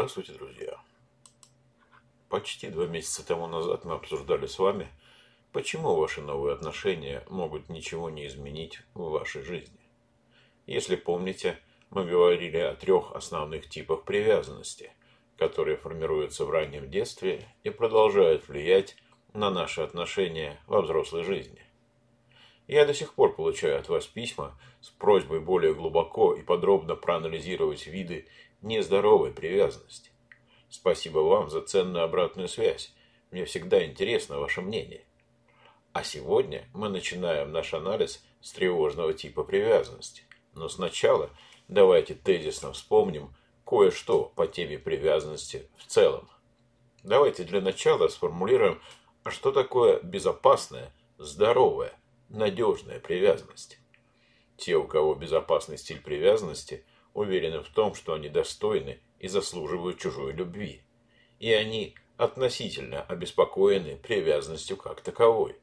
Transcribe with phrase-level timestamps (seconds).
[0.00, 0.80] Здравствуйте, друзья!
[2.30, 4.88] Почти два месяца тому назад мы обсуждали с вами,
[5.52, 9.78] почему ваши новые отношения могут ничего не изменить в вашей жизни.
[10.66, 11.58] Если помните,
[11.90, 14.90] мы говорили о трех основных типах привязанности,
[15.36, 18.96] которые формируются в раннем детстве и продолжают влиять
[19.34, 21.60] на наши отношения во взрослой жизни.
[22.66, 27.86] Я до сих пор получаю от вас письма с просьбой более глубоко и подробно проанализировать
[27.86, 28.28] виды
[28.62, 30.10] нездоровой привязанности.
[30.68, 32.94] Спасибо вам за ценную обратную связь.
[33.30, 35.04] Мне всегда интересно ваше мнение.
[35.92, 40.22] А сегодня мы начинаем наш анализ с тревожного типа привязанности.
[40.54, 41.30] Но сначала
[41.68, 43.34] давайте тезисно вспомним
[43.64, 46.28] кое-что по теме привязанности в целом.
[47.02, 48.80] Давайте для начала сформулируем,
[49.22, 51.92] а что такое безопасная, здоровая,
[52.28, 53.78] надежная привязанность.
[54.56, 60.32] Те, у кого безопасный стиль привязанности, уверены в том, что они достойны и заслуживают чужой
[60.32, 60.82] любви.
[61.38, 65.56] И они относительно обеспокоены привязанностью как таковой.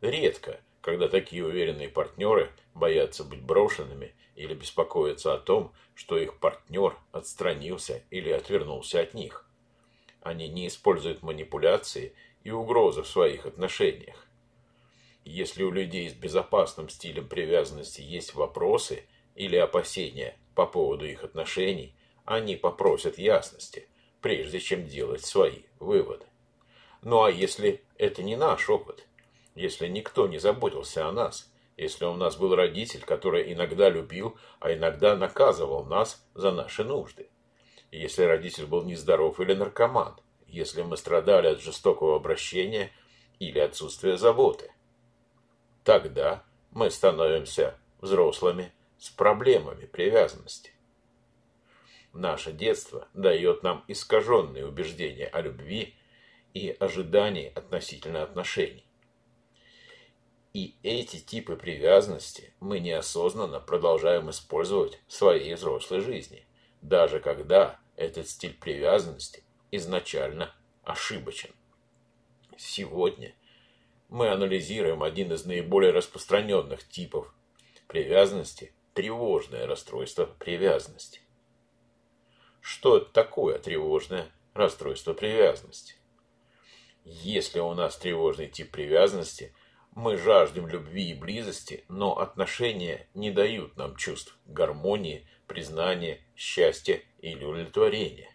[0.00, 6.96] Редко, когда такие уверенные партнеры боятся быть брошенными или беспокоятся о том, что их партнер
[7.12, 9.48] отстранился или отвернулся от них.
[10.22, 12.14] Они не используют манипуляции
[12.44, 14.26] и угрозы в своих отношениях.
[15.24, 21.94] Если у людей с безопасным стилем привязанности есть вопросы или опасения по поводу их отношений,
[22.24, 23.88] они попросят ясности,
[24.20, 26.24] прежде чем делать свои выводы.
[27.02, 29.06] Ну а если это не наш опыт,
[29.54, 34.72] если никто не заботился о нас, если у нас был родитель, который иногда любил, а
[34.72, 37.28] иногда наказывал нас за наши нужды,
[37.92, 42.90] если родитель был нездоров или наркоман, если мы страдали от жестокого обращения
[43.38, 44.72] или отсутствия заботы,
[45.84, 50.72] тогда мы становимся взрослыми с проблемами привязанности.
[52.12, 55.94] Наше детство дает нам искаженные убеждения о любви
[56.54, 58.86] и ожидании относительно отношений.
[60.54, 66.46] И эти типы привязанности мы неосознанно продолжаем использовать в своей взрослой жизни,
[66.80, 71.50] даже когда этот стиль привязанности изначально ошибочен.
[72.56, 73.34] Сегодня
[74.08, 77.34] мы анализируем один из наиболее распространенных типов
[77.86, 81.20] привязанности тревожное расстройство привязанности.
[82.62, 85.96] Что такое тревожное расстройство привязанности?
[87.04, 89.54] Если у нас тревожный тип привязанности,
[89.94, 97.44] мы жаждем любви и близости, но отношения не дают нам чувств гармонии, признания, счастья или
[97.44, 98.34] удовлетворения.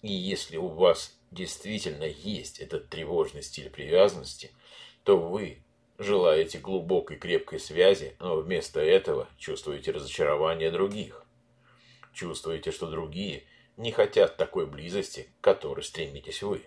[0.00, 4.50] И если у вас действительно есть этот тревожный стиль привязанности,
[5.02, 5.62] то вы
[5.98, 11.24] желаете глубокой крепкой связи, но вместо этого чувствуете разочарование других.
[12.12, 13.44] Чувствуете, что другие
[13.76, 16.62] не хотят такой близости, к которой стремитесь вы.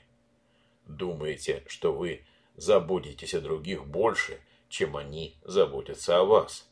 [0.85, 6.69] Думаете, что вы заботитесь о других больше, чем они заботятся о вас.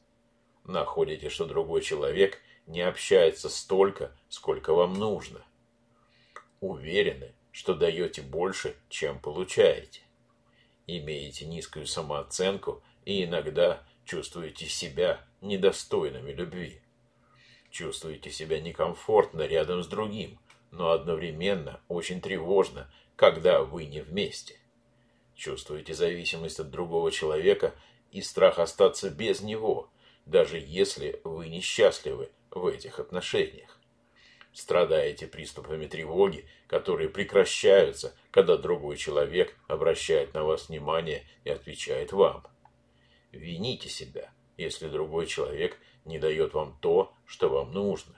[0.64, 5.46] Находите, что другой человек не общается столько, сколько вам нужно.
[6.60, 10.05] Уверены, что даете больше, чем получаете
[10.88, 16.82] имеете низкую самооценку и иногда чувствуете себя недостойными любви.
[17.72, 20.40] Чувствуете себя некомфортно рядом с другим,
[20.72, 24.60] но одновременно очень тревожно, когда вы не вместе.
[25.36, 27.74] Чувствуете зависимость от другого человека
[28.12, 29.90] и страх остаться без него,
[30.26, 33.75] даже если вы несчастливы в этих отношениях
[34.56, 42.46] страдаете приступами тревоги, которые прекращаются, когда другой человек обращает на вас внимание и отвечает вам.
[43.34, 48.16] Вините себя, если другой человек не дает вам то, что вам нужно.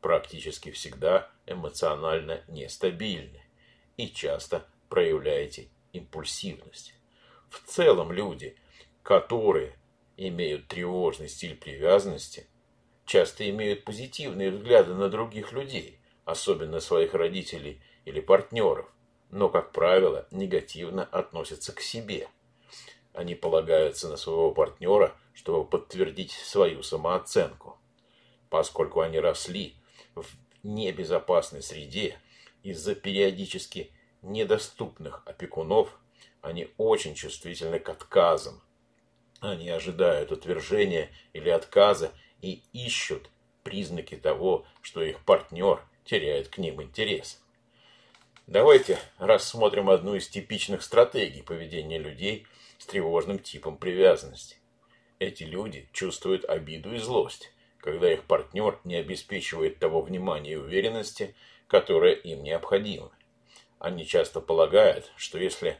[0.00, 3.42] Практически всегда эмоционально нестабильны
[3.98, 6.94] и часто проявляете импульсивность.
[7.50, 8.56] В целом люди,
[9.02, 9.76] которые
[10.16, 12.46] имеют тревожный стиль привязанности–
[13.08, 18.86] часто имеют позитивные взгляды на других людей, особенно своих родителей или партнеров,
[19.30, 22.28] но, как правило, негативно относятся к себе.
[23.14, 27.78] Они полагаются на своего партнера, чтобы подтвердить свою самооценку.
[28.50, 29.74] Поскольку они росли
[30.14, 30.26] в
[30.62, 32.18] небезопасной среде
[32.62, 33.90] из-за периодически
[34.22, 35.98] недоступных опекунов,
[36.42, 38.62] они очень чувствительны к отказам.
[39.40, 43.30] Они ожидают утверждения или отказа и ищут
[43.62, 47.42] признаки того, что их партнер теряет к ним интерес.
[48.46, 52.46] Давайте рассмотрим одну из типичных стратегий поведения людей
[52.78, 54.56] с тревожным типом привязанности.
[55.18, 61.34] Эти люди чувствуют обиду и злость, когда их партнер не обеспечивает того внимания и уверенности,
[61.66, 63.10] которое им необходимо.
[63.78, 65.76] Они часто полагают, что если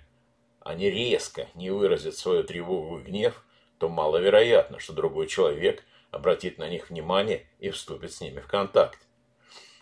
[0.61, 3.43] они резко не выразят свою тревогу и гнев,
[3.79, 8.99] то маловероятно, что другой человек обратит на них внимание и вступит с ними в контакт.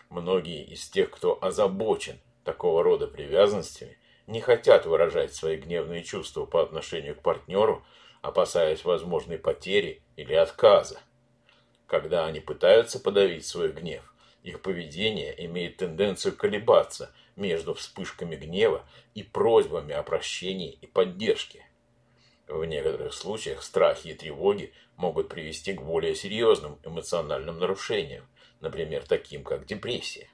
[0.09, 6.61] Многие из тех, кто озабочен такого рода привязанностями, не хотят выражать свои гневные чувства по
[6.61, 7.85] отношению к партнеру,
[8.21, 10.99] опасаясь возможной потери или отказа.
[11.87, 14.13] Когда они пытаются подавить свой гнев,
[14.43, 21.65] их поведение имеет тенденцию колебаться между вспышками гнева и просьбами о прощении и поддержке.
[22.47, 28.27] В некоторых случаях страхи и тревоги могут привести к более серьезным эмоциональным нарушениям,
[28.59, 30.29] например, таким как депрессия.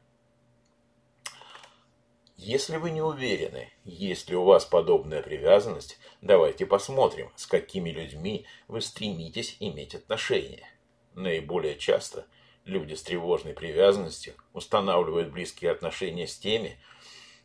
[2.36, 8.46] Если вы не уверены, есть ли у вас подобная привязанность, давайте посмотрим, с какими людьми
[8.68, 10.68] вы стремитесь иметь отношения.
[11.14, 12.26] Наиболее часто
[12.66, 16.80] люди с тревожной привязанностью устанавливают близкие отношения с теми,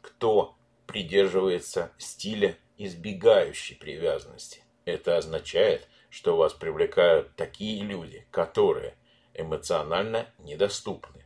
[0.01, 0.57] кто
[0.87, 4.65] придерживается стиля избегающей привязанности.
[4.85, 8.97] Это означает, что вас привлекают такие люди, которые
[9.35, 11.25] эмоционально недоступны,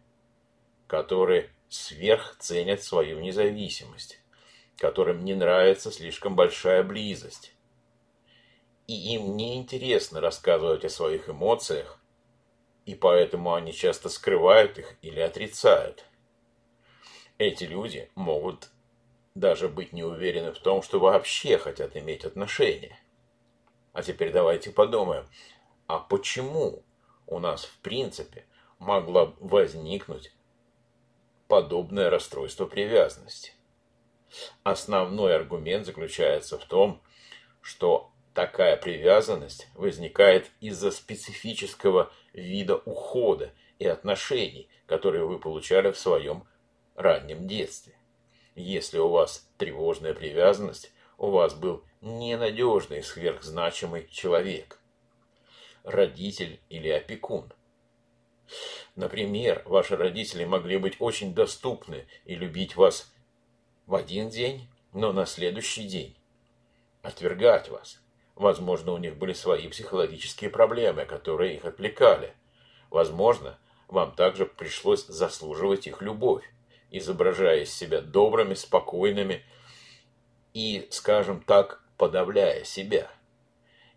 [0.87, 4.21] которые сверхценят свою независимость,
[4.77, 7.55] которым не нравится слишком большая близость.
[8.87, 11.99] И им не интересно рассказывать о своих эмоциях,
[12.85, 16.05] и поэтому они часто скрывают их или отрицают.
[17.39, 18.71] Эти люди могут
[19.35, 22.99] даже быть не уверены в том, что вообще хотят иметь отношения.
[23.93, 25.27] А теперь давайте подумаем,
[25.87, 26.83] а почему
[27.27, 28.47] у нас в принципе
[28.79, 30.33] могло возникнуть
[31.47, 33.53] подобное расстройство привязанности.
[34.63, 37.03] Основной аргумент заключается в том,
[37.61, 46.45] что такая привязанность возникает из-за специфического вида ухода и отношений, которые вы получали в своем
[46.95, 47.95] раннем детстве.
[48.55, 54.79] Если у вас тревожная привязанность, у вас был ненадежный сверхзначимый человек,
[55.83, 57.51] родитель или опекун–
[58.95, 63.13] Например, ваши родители могли быть очень доступны и любить вас
[63.87, 66.17] в один день, но на следующий день
[67.03, 68.01] отвергать вас.
[68.35, 72.35] Возможно, у них были свои психологические проблемы, которые их отвлекали.
[72.91, 73.59] Возможно,
[73.89, 76.45] вам также пришлось заслуживать их любовь,
[76.91, 79.43] изображая из себя добрыми, спокойными
[80.53, 83.09] и, скажем так, подавляя себя.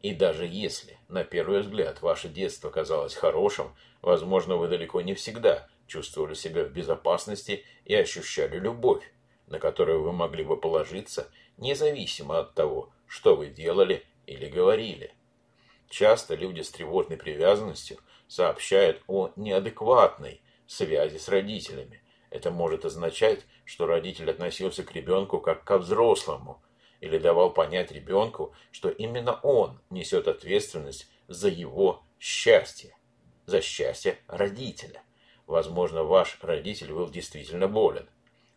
[0.04, 3.74] И даже если, на первый взгляд, ваше детство казалось хорошим,
[4.04, 9.12] возможно, вы далеко не всегда чувствовали себя в безопасности и ощущали любовь,
[9.48, 15.12] на которую вы могли бы положиться, независимо от того, что вы делали или говорили.
[15.90, 17.98] Часто люди с тревожной привязанностью
[18.28, 22.04] сообщают о неадекватной связи с родителями.
[22.30, 26.62] Это может означать, что родитель относился к ребенку как ко взрослому,
[27.06, 32.98] или давал понять ребенку, что именно он несет ответственность за его счастье,
[33.46, 35.04] за счастье родителя.
[35.46, 38.10] Возможно, ваш родитель был действительно болен,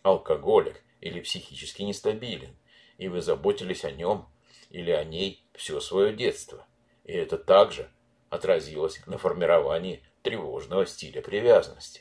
[0.02, 2.56] алкоголик или психически нестабилен,
[2.96, 4.26] и вы заботились о нем
[4.70, 6.66] или о ней все свое детство.
[7.04, 7.90] И это также
[8.30, 12.00] отразилось на формировании тревожного стиля привязанности.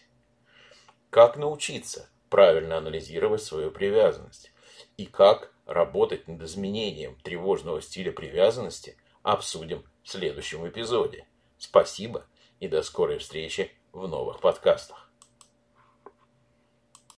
[1.10, 4.54] Как научиться правильно анализировать свою привязанность?
[4.98, 11.28] И как работать над изменением тревожного стиля привязанности обсудим в следующем эпизоде.
[11.58, 12.26] Спасибо
[12.60, 15.07] и до скорой встречи в новых подкастах.